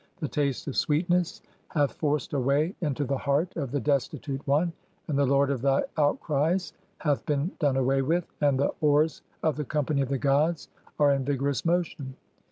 The 0.17 0.27
taste 0.27 0.65
of 0.65 0.75
sweetness 0.75 1.43
'hath 1.67 1.91
forced 1.93 2.33
a 2.33 2.39
way 2.39 2.73
into 2.81 3.03
the 3.03 3.19
heart 3.19 3.55
of 3.55 3.69
the 3.69 3.79
destitute 3.79 4.47
one, 4.47 4.73
and 5.07 5.15
the 5.15 5.27
'lord 5.27 5.51
of 5.51 5.61
thy 5.61 5.83
outcries 5.95 6.73
(8) 7.01 7.03
hath 7.03 7.25
been 7.27 7.51
done 7.59 7.77
away 7.77 8.01
with, 8.01 8.25
and 8.41 8.57
the 8.59 8.71
'oars(?) 8.81 9.21
of 9.43 9.57
the 9.57 9.63
company 9.63 10.01
of 10.01 10.09
the 10.09 10.17
gods 10.17 10.69
are 10.97 11.11
in 11.11 11.23
vigorous 11.23 11.63
motion. 11.65 12.15